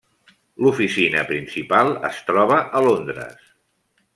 [0.65, 3.45] L'oficina principal es troba a Londres.